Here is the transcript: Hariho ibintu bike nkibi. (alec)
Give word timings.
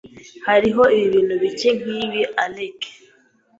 Hariho 0.47 0.83
ibintu 1.01 1.33
bike 1.41 1.69
nkibi. 1.79 2.21
(alec) 2.43 2.79